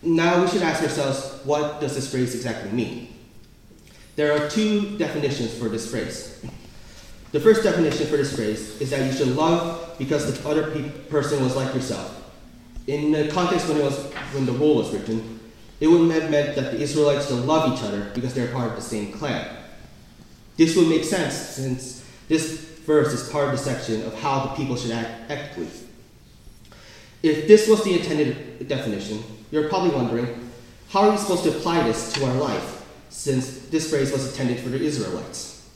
Now 0.03 0.43
we 0.43 0.49
should 0.49 0.63
ask 0.63 0.83
ourselves, 0.83 1.41
what 1.45 1.81
does 1.81 1.95
this 1.95 2.11
phrase 2.11 2.35
exactly 2.35 2.71
mean? 2.71 3.15
There 4.17 4.33
are 4.33 4.49
two 4.49 4.99
definitions 4.99 5.57
for 5.57 5.69
this 5.69 5.91
phrase. 5.91 6.45
The 7.33 7.41
first 7.41 7.63
definition 7.63 8.07
for 8.07 8.17
this 8.17 8.35
phrase 8.35 8.81
is 8.81 8.91
that 8.91 9.07
you 9.07 9.13
should 9.13 9.37
love 9.37 9.97
because 9.99 10.33
the 10.33 10.49
other 10.49 10.71
pe- 10.73 10.91
person 11.09 11.43
was 11.43 11.55
like 11.55 11.75
yourself. 11.75 12.17
In 12.87 13.13
the 13.13 13.29
context 13.29 13.69
when, 13.69 13.79
it 13.79 13.85
was, 13.85 13.99
when 14.33 14.47
the 14.47 14.53
rule 14.53 14.77
was 14.77 14.93
written, 14.93 15.39
it 15.81 15.87
would 15.87 16.11
have 16.11 16.31
meant 16.31 16.57
that 16.57 16.73
the 16.73 16.81
Israelites 16.81 17.29
should 17.29 17.45
love 17.47 17.73
each 17.73 17.85
other 17.85 18.11
because 18.15 18.35
they're 18.35 18.53
part 18.53 18.71
of 18.71 18.77
the 18.77 18.83
same 18.83 19.13
clan. 19.13 19.57
This 20.57 20.77
would 20.77 20.89
make 20.89 21.05
sense 21.05 21.35
since 21.35 22.05
this 22.29 22.70
verse 22.91 23.13
is 23.13 23.31
part 23.31 23.45
of 23.47 23.53
the 23.53 23.59
section 23.59 24.03
of 24.03 24.13
how 24.21 24.47
the 24.47 24.55
people 24.57 24.75
should 24.75 24.91
act 24.91 25.31
ethically. 25.31 25.69
If 27.23 27.47
this 27.47 27.69
was 27.69 27.85
the 27.85 27.93
intended 27.93 28.67
definition, 28.67 29.23
you're 29.53 29.69
probably 29.69 29.91
wondering, 29.91 30.51
how 30.89 31.03
are 31.03 31.11
we 31.13 31.17
supposed 31.17 31.45
to 31.45 31.51
apply 31.51 31.85
this 31.85 32.13
to 32.15 32.25
our 32.27 32.35
life, 32.35 32.85
since 33.09 33.69
this 33.69 33.91
phrase 33.91 34.11
was 34.11 34.33
intended 34.33 34.59
for 34.59 34.71
the 34.71 34.81
Israelites? 34.83 35.71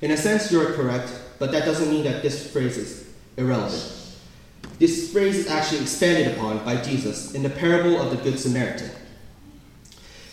In 0.00 0.10
a 0.10 0.16
sense, 0.16 0.50
you're 0.50 0.72
correct, 0.72 1.12
but 1.38 1.52
that 1.52 1.66
doesn't 1.66 1.90
mean 1.90 2.04
that 2.04 2.22
this 2.22 2.50
phrase 2.50 2.78
is 2.78 3.12
irrelevant. 3.36 3.84
This 4.78 5.12
phrase 5.12 5.36
is 5.36 5.50
actually 5.50 5.82
expanded 5.82 6.34
upon 6.34 6.64
by 6.64 6.80
Jesus 6.80 7.34
in 7.34 7.42
the 7.42 7.50
parable 7.50 8.00
of 8.00 8.08
the 8.10 8.16
Good 8.16 8.38
Samaritan. 8.38 8.90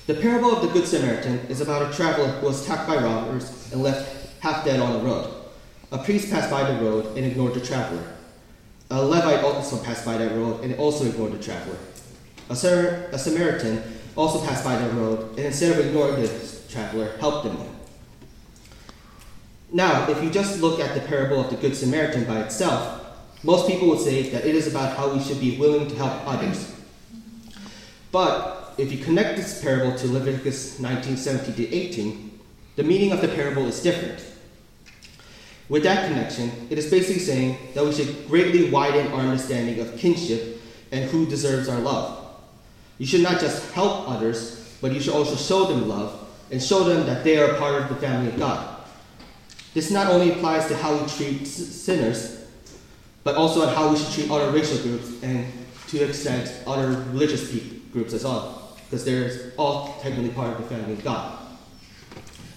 The 0.08 0.14
parable 0.14 0.56
of 0.56 0.62
the 0.62 0.70
Good 0.70 0.88
Samaritan 0.88 1.40
is 1.50 1.60
about 1.60 1.92
a 1.92 1.94
traveler 1.94 2.28
who 2.28 2.48
was 2.48 2.64
attacked 2.64 2.88
by 2.88 3.04
robbers 3.04 3.70
and 3.74 3.84
left 3.84 4.40
half 4.40 4.64
dead 4.64 4.80
on 4.80 4.94
the 4.94 5.04
road. 5.04 5.41
A 5.92 5.98
priest 5.98 6.32
passed 6.32 6.50
by 6.50 6.72
the 6.72 6.82
road 6.82 7.18
and 7.18 7.26
ignored 7.26 7.54
the 7.54 7.60
traveler. 7.60 8.04
A 8.90 9.04
Levite 9.04 9.44
also 9.44 9.78
passed 9.84 10.06
by 10.06 10.18
that 10.18 10.32
road 10.32 10.64
and 10.64 10.76
also 10.76 11.06
ignored 11.06 11.34
the 11.34 11.44
traveler. 11.44 11.78
A, 12.50 12.56
Sar- 12.56 13.08
a 13.12 13.20
Samaritan 13.20 13.84
also 14.16 14.46
passed 14.46 14.64
by 14.64 14.76
that 14.78 14.94
road 14.94 15.30
and 15.38 15.40
instead 15.40 15.78
of 15.78 15.86
ignoring 15.86 16.22
the 16.22 16.52
traveler, 16.70 17.18
helped 17.18 17.46
him. 17.48 17.58
Now, 19.74 20.10
if 20.10 20.24
you 20.24 20.30
just 20.30 20.62
look 20.62 20.80
at 20.80 20.94
the 20.94 21.02
parable 21.02 21.42
of 21.42 21.50
the 21.50 21.56
Good 21.58 21.76
Samaritan 21.76 22.26
by 22.26 22.42
itself, 22.42 23.06
most 23.44 23.68
people 23.68 23.90
would 23.90 24.00
say 24.00 24.30
that 24.30 24.46
it 24.46 24.56
is 24.56 24.68
about 24.68 24.96
how 24.96 25.14
we 25.14 25.22
should 25.22 25.40
be 25.40 25.58
willing 25.58 25.90
to 25.90 25.96
help 25.96 26.26
others. 26.28 26.74
But 28.12 28.74
if 28.78 28.92
you 28.92 29.04
connect 29.04 29.38
this 29.38 29.62
parable 29.62 29.98
to 29.98 30.08
Leviticus 30.08 30.80
19 30.80 31.18
17 31.18 31.56
to 31.56 31.74
18, 31.76 32.40
the 32.76 32.84
meaning 32.84 33.12
of 33.12 33.22
the 33.22 33.28
parable 33.28 33.66
is 33.68 33.82
different. 33.82 34.24
With 35.72 35.84
that 35.84 36.10
connection, 36.10 36.52
it 36.70 36.78
is 36.78 36.92
basically 36.92 37.22
saying 37.22 37.58
that 37.76 37.86
we 37.86 37.94
should 37.94 38.28
greatly 38.28 38.70
widen 38.70 39.08
our 39.14 39.22
understanding 39.22 39.80
of 39.80 39.96
kinship 39.96 40.62
and 40.92 41.10
who 41.10 41.26
deserves 41.26 41.70
our 41.70 41.80
love. 41.80 42.28
You 42.98 43.06
should 43.06 43.22
not 43.22 43.40
just 43.40 43.72
help 43.72 44.10
others, 44.10 44.78
but 44.82 44.92
you 44.92 45.00
should 45.00 45.14
also 45.14 45.38
show 45.38 45.68
them 45.68 45.88
love 45.88 46.28
and 46.52 46.62
show 46.62 46.84
them 46.84 47.06
that 47.06 47.24
they 47.24 47.38
are 47.38 47.54
part 47.54 47.82
of 47.82 47.88
the 47.88 47.96
family 47.96 48.28
of 48.34 48.38
God. 48.38 48.84
This 49.74 49.90
not 49.90 50.08
only 50.08 50.34
applies 50.34 50.68
to 50.68 50.76
how 50.76 50.94
we 50.94 51.08
treat 51.08 51.46
sinners, 51.46 52.46
but 53.24 53.36
also 53.36 53.66
on 53.66 53.74
how 53.74 53.92
we 53.92 53.98
should 53.98 54.12
treat 54.12 54.30
other 54.30 54.52
racial 54.52 54.78
groups 54.80 55.24
and 55.24 55.48
to 55.88 56.04
an 56.04 56.10
extent 56.10 56.54
other 56.68 56.90
religious 57.14 57.50
groups 57.94 58.12
as 58.12 58.26
well, 58.26 58.76
because 58.90 59.06
they're 59.06 59.54
all 59.56 59.98
technically 60.02 60.32
part 60.32 60.52
of 60.52 60.58
the 60.58 60.76
family 60.76 60.92
of 60.92 61.04
God. 61.06 61.40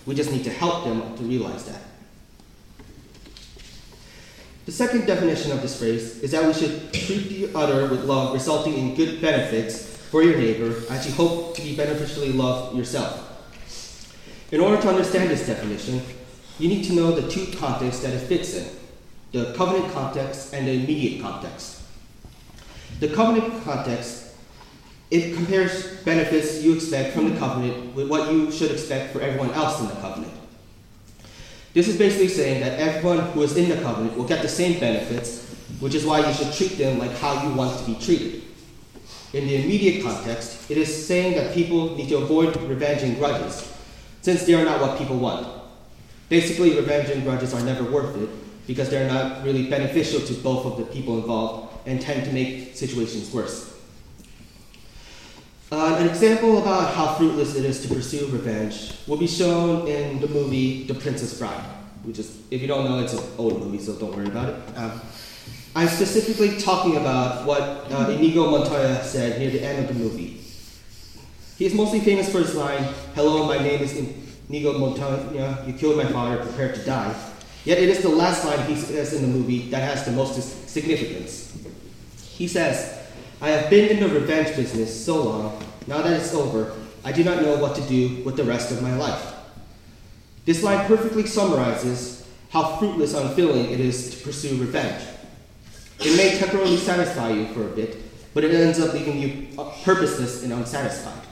We 0.04 0.16
just 0.16 0.32
need 0.32 0.42
to 0.42 0.50
help 0.50 0.82
them 0.82 1.16
to 1.16 1.22
realize 1.22 1.64
that. 1.66 1.93
The 4.64 4.72
second 4.72 5.06
definition 5.06 5.52
of 5.52 5.60
this 5.60 5.78
phrase 5.78 6.22
is 6.22 6.30
that 6.30 6.46
we 6.46 6.54
should 6.54 6.92
treat 6.92 7.28
the 7.28 7.54
other 7.54 7.86
with 7.88 8.04
love, 8.04 8.32
resulting 8.32 8.74
in 8.74 8.94
good 8.94 9.20
benefits 9.20 9.94
for 9.96 10.22
your 10.22 10.38
neighbor 10.38 10.74
as 10.90 11.06
you 11.06 11.12
hope 11.12 11.54
to 11.56 11.62
be 11.62 11.76
beneficially 11.76 12.32
loved 12.32 12.74
yourself. 12.76 13.20
In 14.50 14.60
order 14.60 14.80
to 14.80 14.88
understand 14.88 15.30
this 15.30 15.46
definition, 15.46 16.00
you 16.58 16.68
need 16.68 16.84
to 16.84 16.94
know 16.94 17.12
the 17.12 17.28
two 17.28 17.46
contexts 17.58 18.02
that 18.02 18.14
it 18.14 18.20
fits 18.20 18.54
in 18.54 18.66
the 19.32 19.52
covenant 19.54 19.92
context 19.92 20.54
and 20.54 20.66
the 20.66 20.72
immediate 20.72 21.20
context. 21.20 21.82
The 23.00 23.08
covenant 23.08 23.64
context, 23.64 24.34
it 25.10 25.34
compares 25.34 25.96
benefits 26.04 26.62
you 26.62 26.74
expect 26.74 27.14
from 27.14 27.34
the 27.34 27.38
covenant 27.38 27.94
with 27.96 28.08
what 28.08 28.32
you 28.32 28.52
should 28.52 28.70
expect 28.70 29.12
for 29.12 29.20
everyone 29.20 29.50
else 29.50 29.80
in 29.80 29.88
the 29.88 29.94
covenant. 29.96 30.33
This 31.74 31.88
is 31.88 31.98
basically 31.98 32.28
saying 32.28 32.60
that 32.60 32.78
everyone 32.78 33.18
who 33.32 33.42
is 33.42 33.56
in 33.56 33.68
the 33.68 33.82
covenant 33.82 34.16
will 34.16 34.24
get 34.24 34.42
the 34.42 34.48
same 34.48 34.78
benefits, 34.78 35.44
which 35.80 35.96
is 35.96 36.06
why 36.06 36.24
you 36.24 36.32
should 36.32 36.54
treat 36.54 36.78
them 36.78 37.00
like 37.00 37.10
how 37.18 37.46
you 37.46 37.52
want 37.52 37.76
to 37.80 37.84
be 37.84 37.96
treated. 37.96 38.42
In 39.32 39.48
the 39.48 39.56
immediate 39.56 40.04
context, 40.04 40.70
it 40.70 40.78
is 40.78 41.06
saying 41.06 41.34
that 41.34 41.52
people 41.52 41.96
need 41.96 42.08
to 42.10 42.18
avoid 42.18 42.56
revenge 42.62 43.02
and 43.02 43.18
grudges, 43.18 43.76
since 44.22 44.46
they 44.46 44.54
are 44.54 44.64
not 44.64 44.80
what 44.80 44.98
people 44.98 45.18
want. 45.18 45.48
Basically, 46.28 46.76
revenge 46.76 47.10
and 47.10 47.24
grudges 47.24 47.52
are 47.52 47.62
never 47.62 47.82
worth 47.82 48.16
it 48.22 48.28
because 48.68 48.88
they're 48.88 49.10
not 49.12 49.44
really 49.44 49.68
beneficial 49.68 50.20
to 50.20 50.34
both 50.34 50.64
of 50.64 50.78
the 50.78 50.84
people 50.84 51.18
involved 51.18 51.76
and 51.86 52.00
tend 52.00 52.24
to 52.24 52.32
make 52.32 52.76
situations 52.76 53.34
worse. 53.34 53.73
Uh, 55.72 55.96
an 55.98 56.08
example 56.08 56.58
about 56.58 56.94
how 56.94 57.14
fruitless 57.14 57.56
it 57.56 57.64
is 57.64 57.80
to 57.82 57.92
pursue 57.92 58.26
revenge 58.26 58.92
will 59.06 59.16
be 59.16 59.26
shown 59.26 59.88
in 59.88 60.20
the 60.20 60.28
movie 60.28 60.84
The 60.84 60.94
Princess 60.94 61.38
Bride, 61.38 61.64
which 62.02 62.18
is, 62.18 62.38
if 62.50 62.60
you 62.60 62.68
don't 62.68 62.84
know, 62.84 63.00
it's 63.00 63.14
an 63.14 63.24
old 63.38 63.58
movie, 63.60 63.78
so 63.78 63.94
don't 63.94 64.14
worry 64.14 64.26
about 64.26 64.50
it. 64.50 64.56
Um, 64.76 65.00
I'm 65.74 65.88
specifically 65.88 66.60
talking 66.60 66.96
about 66.96 67.46
what 67.46 67.62
uh, 67.90 68.10
Inigo 68.10 68.50
Montoya 68.50 69.02
said 69.02 69.40
near 69.40 69.50
the 69.50 69.62
end 69.62 69.78
of 69.78 69.88
the 69.88 69.94
movie. 69.94 70.42
He 71.56 71.64
is 71.66 71.74
mostly 71.74 72.00
famous 72.00 72.30
for 72.30 72.38
his 72.38 72.54
line, 72.54 72.82
Hello, 73.14 73.46
my 73.46 73.58
name 73.58 73.80
is 73.80 73.96
Inigo 74.48 74.78
Montoya, 74.78 75.64
you 75.66 75.72
killed 75.72 75.96
my 75.96 76.04
father, 76.04 76.44
prepare 76.44 76.72
to 76.72 76.84
die. 76.84 77.14
Yet 77.64 77.78
it 77.78 77.88
is 77.88 78.02
the 78.02 78.10
last 78.10 78.44
line 78.44 78.64
he 78.66 78.76
says 78.76 79.14
in 79.14 79.22
the 79.22 79.28
movie 79.28 79.70
that 79.70 79.80
has 79.80 80.04
the 80.04 80.12
most 80.12 80.68
significance. 80.68 81.56
He 82.22 82.46
says, 82.46 82.93
I 83.44 83.48
have 83.48 83.68
been 83.68 83.90
in 83.90 84.00
the 84.00 84.08
revenge 84.08 84.56
business 84.56 85.04
so 85.04 85.22
long, 85.22 85.62
now 85.86 86.00
that 86.00 86.18
it's 86.18 86.32
over, 86.32 86.74
I 87.04 87.12
do 87.12 87.22
not 87.22 87.42
know 87.42 87.58
what 87.58 87.76
to 87.76 87.82
do 87.82 88.24
with 88.24 88.38
the 88.38 88.44
rest 88.44 88.70
of 88.70 88.80
my 88.80 88.96
life. 88.96 89.34
This 90.46 90.62
line 90.62 90.86
perfectly 90.86 91.26
summarizes 91.26 92.26
how 92.48 92.76
fruitless 92.76 93.12
and 93.12 93.28
unfilling 93.28 93.70
it 93.70 93.80
is 93.80 94.16
to 94.16 94.24
pursue 94.24 94.56
revenge. 94.56 95.04
It 96.00 96.16
may 96.16 96.38
temporarily 96.38 96.78
satisfy 96.78 97.32
you 97.32 97.48
for 97.48 97.64
a 97.64 97.70
bit, 97.70 97.98
but 98.32 98.44
it 98.44 98.54
ends 98.54 98.80
up 98.80 98.94
leaving 98.94 99.18
you 99.18 99.48
purposeless 99.84 100.42
and 100.42 100.50
unsatisfied. 100.50 101.26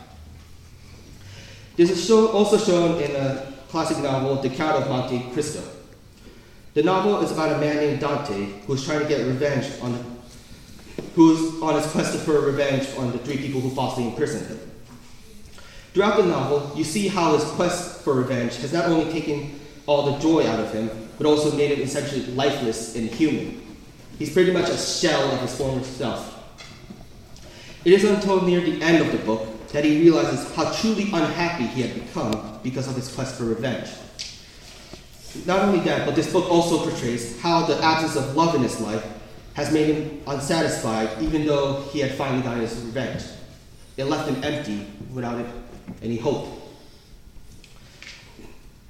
This 1.77 1.91
is 1.91 2.05
show, 2.07 2.29
also 2.29 2.59
shown 2.59 3.01
in 3.01 3.17
a 3.17 3.55
classic 3.71 3.97
novel, 4.03 4.37
The 4.37 4.51
Count 4.51 4.83
of 4.83 4.87
Monte 4.91 5.31
Cristo. 5.33 5.63
The 6.75 6.83
novel 6.83 7.23
is 7.23 7.33
about 7.33 7.57
a 7.57 7.59
man 7.59 7.77
named 7.77 8.01
Dante 8.01 8.49
who 8.67 8.75
is 8.75 8.85
trying 8.85 9.01
to 9.01 9.09
get 9.09 9.27
revenge 9.27 9.81
on 9.81 10.21
who's 11.15 11.61
on 11.63 11.75
his 11.75 11.87
quest 11.93 12.19
for 12.21 12.41
revenge 12.41 12.89
on 12.97 13.13
the 13.13 13.19
three 13.19 13.37
people 13.37 13.61
who 13.61 13.71
falsely 13.71 14.05
imprisoned 14.05 14.47
him. 14.47 14.59
Throughout 15.93 16.17
the 16.17 16.25
novel, 16.25 16.73
you 16.75 16.85
see 16.85 17.09
how 17.09 17.35
his 17.35 17.45
quest 17.53 18.03
for 18.03 18.15
revenge 18.15 18.57
has 18.57 18.73
not 18.73 18.87
only 18.87 19.13
taken 19.13 19.61
all 19.87 20.13
the 20.13 20.19
joy 20.19 20.47
out 20.47 20.59
of 20.59 20.73
him, 20.73 20.91
but 21.19 21.27
also 21.27 21.55
made 21.55 21.71
him 21.71 21.81
essentially 21.81 22.25
lifeless 22.35 22.97
and 22.97 23.11
human. 23.11 23.61
He's 24.19 24.33
pretty 24.33 24.53
much 24.53 24.71
a 24.71 24.77
shell 24.77 25.31
of 25.33 25.41
his 25.41 25.55
former 25.55 25.85
self. 25.85 26.29
It 27.85 27.93
is 27.93 28.05
until 28.05 28.41
near 28.43 28.61
the 28.61 28.81
end 28.81 29.05
of 29.05 29.13
the 29.13 29.19
book 29.19 29.69
that 29.69 29.85
he 29.85 30.01
realizes 30.01 30.55
how 30.55 30.73
truly 30.73 31.05
unhappy 31.05 31.65
he 31.65 31.83
had 31.83 31.95
become 31.95 32.61
because 32.63 32.89
of 32.89 32.95
his 32.95 33.13
quest 33.13 33.37
for 33.37 33.45
revenge. 33.45 33.89
Not 35.47 35.61
only 35.61 35.81
that, 35.81 36.07
but 36.07 36.15
this 36.15 36.33
book 36.33 36.51
also 36.51 36.89
portrays 36.89 37.41
how 37.41 37.67
the 37.67 37.83
absence 37.83 38.17
of 38.17 38.37
love 38.37 38.55
in 38.55 38.63
his 38.63 38.81
life 38.81 39.05
has 39.55 39.73
made 39.73 39.95
him 39.95 40.23
unsatisfied, 40.27 41.11
even 41.21 41.47
though 41.47 41.83
he 41.93 42.01
had 42.01 42.13
finally 42.13 42.43
gotten 42.43 42.61
his 42.61 42.75
revenge. 42.85 43.23
It 43.97 44.05
left 44.05 44.29
him 44.29 44.43
empty 44.43 44.87
without 45.13 45.45
any 46.03 46.17
hope. 46.17 46.49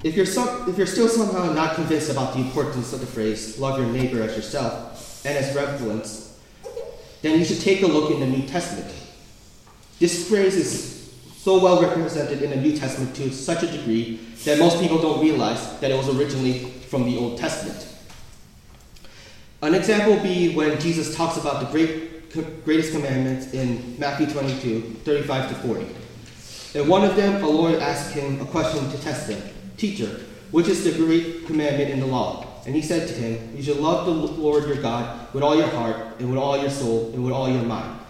If 0.04 0.16
you're, 0.16 0.26
if 0.68 0.76
you're 0.76 0.86
still 0.86 1.08
somehow 1.08 1.52
not 1.52 1.74
convinced 1.76 2.10
about 2.10 2.34
the 2.34 2.40
importance 2.40 2.92
of 2.92 3.00
the 3.00 3.06
phrase, 3.06 3.58
love 3.58 3.78
your 3.78 3.88
neighbor 3.88 4.22
as 4.22 4.36
yourself, 4.36 5.24
and 5.24 5.36
its 5.36 5.54
relevance, 5.54 6.40
then 7.22 7.38
you 7.38 7.44
should 7.44 7.60
take 7.60 7.82
a 7.82 7.86
look 7.86 8.10
in 8.10 8.20
the 8.20 8.26
New 8.26 8.46
Testament. 8.46 8.92
This 10.00 10.28
phrase 10.28 10.56
is 10.56 10.92
so 11.36 11.60
well 11.60 11.80
represented 11.80 12.42
in 12.42 12.50
the 12.50 12.56
New 12.56 12.76
Testament 12.76 13.14
to 13.16 13.30
such 13.32 13.62
a 13.62 13.70
degree 13.70 14.20
that 14.44 14.58
most 14.58 14.80
people 14.80 15.00
don't 15.00 15.20
realize 15.20 15.78
that 15.78 15.90
it 15.90 15.96
was 15.96 16.08
originally 16.16 16.70
from 16.88 17.04
the 17.04 17.16
Old 17.16 17.38
Testament. 17.38 17.86
An 19.62 19.76
example 19.76 20.14
would 20.14 20.24
be 20.24 20.56
when 20.56 20.80
Jesus 20.80 21.14
talks 21.14 21.36
about 21.36 21.60
the 21.60 21.66
great, 21.66 22.32
greatest 22.64 22.92
commandments 22.92 23.54
in 23.54 23.96
Matthew 23.96 24.26
22, 24.26 24.80
35 25.04 25.48
to 25.50 25.54
40. 25.54 25.86
In 26.80 26.88
one 26.88 27.04
of 27.04 27.14
them, 27.14 27.40
a 27.44 27.46
lawyer 27.46 27.78
asked 27.78 28.12
him 28.12 28.40
a 28.40 28.44
question 28.44 28.90
to 28.90 29.00
test 29.00 29.30
him 29.30 29.40
Teacher, 29.76 30.20
which 30.50 30.66
is 30.66 30.82
the 30.82 30.90
great 30.90 31.46
commandment 31.46 31.90
in 31.90 32.00
the 32.00 32.06
law? 32.06 32.44
And 32.66 32.74
he 32.74 32.82
said 32.82 33.06
to 33.06 33.14
him, 33.14 33.56
You 33.56 33.62
shall 33.62 33.76
love 33.76 34.04
the 34.04 34.10
Lord 34.12 34.66
your 34.66 34.82
God 34.82 35.32
with 35.32 35.44
all 35.44 35.54
your 35.54 35.68
heart, 35.68 36.18
and 36.18 36.28
with 36.28 36.40
all 36.40 36.58
your 36.58 36.70
soul, 36.70 37.12
and 37.14 37.22
with 37.22 37.32
all 37.32 37.48
your 37.48 37.62
mind. 37.62 38.00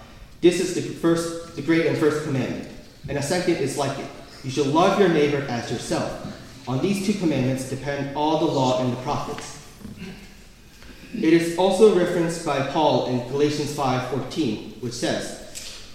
This 0.40 0.58
is 0.58 0.74
the 0.74 0.80
first, 0.80 1.54
the 1.54 1.60
great 1.60 1.84
and 1.84 1.98
first 1.98 2.24
commandment. 2.24 2.66
And 3.10 3.18
a 3.18 3.22
second 3.22 3.56
is 3.56 3.76
like 3.76 3.98
it. 3.98 4.08
You 4.42 4.50
shall 4.50 4.64
love 4.64 4.98
your 4.98 5.10
neighbor 5.10 5.44
as 5.50 5.70
yourself. 5.70 6.32
On 6.66 6.80
these 6.80 7.04
two 7.04 7.12
commandments 7.12 7.68
depend 7.68 8.16
all 8.16 8.38
the 8.38 8.50
law 8.50 8.82
and 8.82 8.90
the 8.90 9.02
prophets. 9.02 9.58
It 11.14 11.32
is 11.34 11.58
also 11.58 11.94
referenced 11.94 12.44
by 12.44 12.60
Paul 12.68 13.06
in 13.06 13.28
Galatians 13.28 13.72
5:14, 13.72 14.74
which 14.80 14.94
says, 14.94 15.36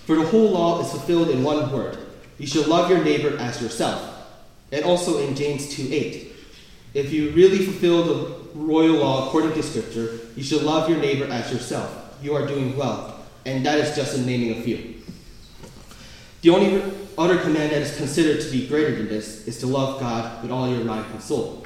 "For 0.05 0.15
the 0.15 0.27
whole 0.27 0.51
law 0.51 0.81
is 0.81 0.91
fulfilled 0.91 1.29
in 1.29 1.43
one 1.43 1.71
word: 1.71 1.97
you 2.37 2.45
shall 2.45 2.67
love 2.67 2.89
your 2.89 3.03
neighbor 3.03 3.35
as 3.39 3.61
yourself." 3.61 4.01
And 4.71 4.85
also 4.85 5.17
in 5.17 5.35
James 5.35 5.67
2:8, 5.73 6.33
"If 6.93 7.11
you 7.11 7.31
really 7.31 7.65
fulfill 7.65 8.03
the 8.03 8.25
royal 8.53 8.97
law 8.97 9.27
according 9.27 9.53
to 9.53 9.63
Scripture, 9.63 10.19
you 10.35 10.43
shall 10.43 10.61
love 10.61 10.87
your 10.89 10.99
neighbor 10.99 11.25
as 11.25 11.51
yourself. 11.51 11.89
You 12.21 12.35
are 12.35 12.45
doing 12.45 12.77
well." 12.77 13.15
And 13.45 13.65
that 13.65 13.79
is 13.79 13.95
just 13.95 14.15
in 14.15 14.25
naming 14.25 14.51
a 14.59 14.61
few. 14.61 14.77
The 16.41 16.49
only 16.51 16.81
other 17.17 17.37
command 17.37 17.71
that 17.71 17.81
is 17.81 17.97
considered 17.97 18.41
to 18.41 18.51
be 18.51 18.67
greater 18.67 18.95
than 18.95 19.09
this 19.09 19.47
is 19.47 19.57
to 19.59 19.67
love 19.67 19.99
God 19.99 20.43
with 20.43 20.51
all 20.51 20.69
your 20.69 20.83
mind 20.83 21.05
and 21.11 21.23
soul. 21.23 21.63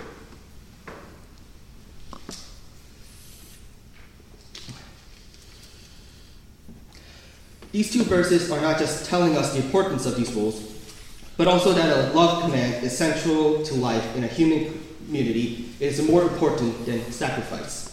These 7.72 7.94
two 7.94 8.04
verses 8.04 8.52
are 8.52 8.60
not 8.60 8.78
just 8.78 9.06
telling 9.06 9.38
us 9.38 9.54
the 9.54 9.64
importance 9.64 10.06
of 10.06 10.18
these 10.18 10.34
rules, 10.34 10.62
but 11.38 11.48
also 11.48 11.72
that 11.72 12.12
a 12.12 12.14
love 12.14 12.44
command 12.44 12.84
is 12.84 12.98
central 12.98 13.64
to 13.64 13.74
life 13.76 14.16
in 14.16 14.26
a 14.26 14.28
human 14.28 14.78
community. 15.06 15.70
It 15.80 15.88
is 15.88 16.08
more 16.08 16.24
important 16.24 16.86
than 16.86 17.10
sacrifice. 17.12 17.88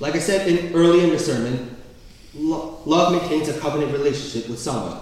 Like 0.00 0.14
I 0.14 0.18
said 0.18 0.48
in, 0.48 0.74
early 0.74 1.04
in 1.04 1.10
the 1.10 1.18
sermon, 1.18 1.76
lo- 2.34 2.80
love 2.86 3.12
maintains 3.12 3.48
a 3.48 3.60
covenant 3.60 3.92
relationship 3.92 4.48
with 4.48 4.58
someone. 4.58 4.98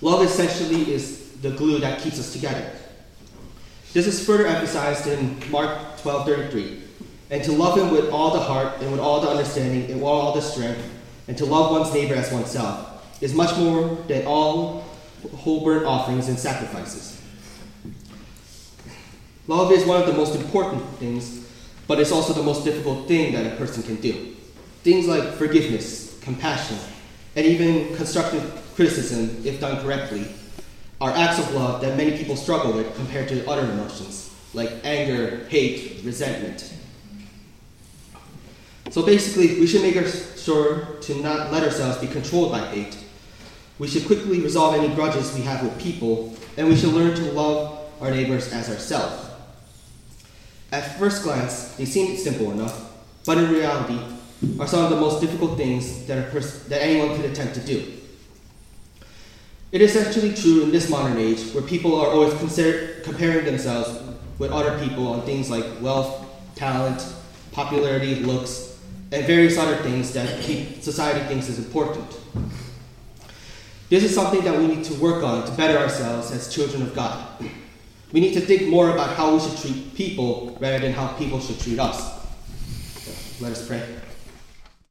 Love 0.00 0.22
essentially 0.22 0.90
is 0.92 1.32
the 1.42 1.50
glue 1.50 1.78
that 1.80 2.00
keeps 2.00 2.18
us 2.18 2.32
together. 2.32 2.70
This 3.92 4.06
is 4.06 4.24
further 4.24 4.46
emphasized 4.46 5.06
in 5.06 5.38
Mark 5.50 6.00
12:33. 6.02 6.82
And 7.30 7.42
to 7.44 7.52
love 7.52 7.76
him 7.76 7.90
with 7.90 8.10
all 8.10 8.32
the 8.32 8.40
heart 8.40 8.80
and 8.80 8.90
with 8.90 9.00
all 9.00 9.20
the 9.20 9.28
understanding 9.28 9.90
and 9.90 10.00
with 10.00 10.04
all 10.04 10.32
the 10.32 10.42
strength 10.42 10.82
and 11.28 11.36
to 11.38 11.44
love 11.44 11.72
one's 11.72 11.92
neighbor 11.92 12.14
as 12.14 12.32
oneself 12.32 13.22
is 13.22 13.34
much 13.34 13.56
more 13.56 13.96
than 14.08 14.26
all 14.26 14.84
whole 15.34 15.64
burnt 15.64 15.86
offerings 15.86 16.28
and 16.28 16.38
sacrifices. 16.38 17.20
Love 19.48 19.72
is 19.72 19.84
one 19.84 20.00
of 20.00 20.06
the 20.06 20.12
most 20.12 20.34
important 20.34 20.82
things, 20.98 21.46
but 21.86 22.00
it's 22.00 22.12
also 22.12 22.32
the 22.32 22.42
most 22.42 22.64
difficult 22.64 23.06
thing 23.06 23.32
that 23.32 23.52
a 23.52 23.56
person 23.56 23.82
can 23.82 23.96
do. 23.96 24.34
Things 24.82 25.06
like 25.06 25.34
forgiveness, 25.34 26.18
compassion, 26.20 26.78
and 27.36 27.46
even 27.46 27.94
constructive 27.96 28.62
criticism, 28.74 29.42
if 29.44 29.60
done 29.60 29.82
correctly, 29.82 30.26
are 31.00 31.10
acts 31.10 31.38
of 31.38 31.52
love 31.54 31.80
that 31.82 31.96
many 31.96 32.16
people 32.16 32.36
struggle 32.36 32.72
with 32.72 32.94
compared 32.96 33.28
to 33.28 33.48
other 33.48 33.70
emotions, 33.70 34.34
like 34.54 34.70
anger, 34.84 35.44
hate, 35.48 36.00
resentment. 36.04 36.72
So 38.90 39.04
basically, 39.04 39.60
we 39.60 39.66
should 39.66 39.82
make 39.82 39.96
sure 40.46 40.86
to 41.00 41.14
not 41.16 41.50
let 41.52 41.64
ourselves 41.64 41.98
be 41.98 42.06
controlled 42.06 42.52
by 42.52 42.60
hate. 42.68 42.96
We 43.80 43.88
should 43.88 44.06
quickly 44.06 44.40
resolve 44.40 44.76
any 44.76 44.94
grudges 44.94 45.34
we 45.34 45.42
have 45.42 45.60
with 45.62 45.76
people, 45.80 46.36
and 46.56 46.68
we 46.68 46.76
should 46.76 46.94
learn 46.94 47.16
to 47.16 47.32
love 47.32 47.80
our 48.00 48.12
neighbors 48.12 48.52
as 48.52 48.70
ourselves. 48.70 49.28
At 50.70 50.98
first 51.00 51.24
glance, 51.24 51.74
they 51.74 51.84
seem 51.84 52.16
simple 52.16 52.52
enough, 52.52 52.92
but 53.24 53.38
in 53.38 53.50
reality, 53.50 53.98
are 54.60 54.68
some 54.68 54.84
of 54.84 54.90
the 54.90 55.00
most 55.00 55.20
difficult 55.20 55.56
things 55.56 56.06
that, 56.06 56.30
pers- 56.30 56.62
that 56.68 56.80
anyone 56.80 57.16
could 57.16 57.24
attempt 57.24 57.54
to 57.54 57.60
do. 57.60 57.92
It 59.72 59.80
is 59.80 59.96
actually 59.96 60.32
true 60.34 60.62
in 60.62 60.70
this 60.70 60.88
modern 60.88 61.18
age 61.18 61.40
where 61.52 61.62
people 61.62 61.96
are 62.00 62.06
always 62.06 62.32
consider- 62.38 63.00
comparing 63.02 63.44
themselves 63.44 63.98
with 64.38 64.52
other 64.52 64.78
people 64.78 65.08
on 65.08 65.22
things 65.22 65.50
like 65.50 65.66
wealth, 65.80 66.24
talent, 66.54 67.04
popularity, 67.50 68.16
looks, 68.16 68.75
and 69.12 69.26
various 69.26 69.56
other 69.58 69.76
things 69.76 70.12
that 70.12 70.42
society 70.82 71.24
thinks 71.26 71.48
is 71.48 71.58
important. 71.58 72.06
This 73.88 74.02
is 74.02 74.14
something 74.14 74.42
that 74.42 74.58
we 74.58 74.66
need 74.66 74.84
to 74.84 74.94
work 74.94 75.22
on 75.22 75.46
to 75.46 75.52
better 75.52 75.78
ourselves 75.78 76.32
as 76.32 76.52
children 76.52 76.82
of 76.82 76.94
God. 76.94 77.24
We 78.12 78.20
need 78.20 78.34
to 78.34 78.40
think 78.40 78.68
more 78.68 78.90
about 78.90 79.16
how 79.16 79.34
we 79.34 79.40
should 79.40 79.58
treat 79.58 79.94
people 79.94 80.56
rather 80.60 80.78
than 80.78 80.92
how 80.92 81.08
people 81.14 81.38
should 81.38 81.60
treat 81.60 81.78
us. 81.78 82.16
Let 83.40 83.52
us 83.52 83.66
pray. 83.66 83.82